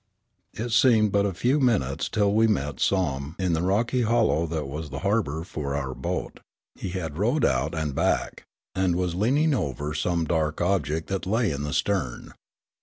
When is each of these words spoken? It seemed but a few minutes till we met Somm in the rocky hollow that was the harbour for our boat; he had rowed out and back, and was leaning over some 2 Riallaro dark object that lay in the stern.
It 0.55 0.71
seemed 0.71 1.11
but 1.11 1.27
a 1.27 1.33
few 1.35 1.59
minutes 1.59 2.09
till 2.09 2.33
we 2.33 2.47
met 2.47 2.77
Somm 2.79 3.35
in 3.39 3.53
the 3.53 3.61
rocky 3.61 4.01
hollow 4.01 4.47
that 4.47 4.65
was 4.65 4.89
the 4.89 4.97
harbour 5.05 5.43
for 5.43 5.75
our 5.75 5.93
boat; 5.93 6.39
he 6.73 6.89
had 6.89 7.19
rowed 7.19 7.45
out 7.45 7.75
and 7.75 7.93
back, 7.93 8.41
and 8.73 8.95
was 8.95 9.13
leaning 9.13 9.53
over 9.53 9.93
some 9.93 10.21
2 10.25 10.25
Riallaro 10.25 10.27
dark 10.27 10.59
object 10.61 11.07
that 11.09 11.27
lay 11.27 11.51
in 11.51 11.61
the 11.61 11.71
stern. 11.71 12.33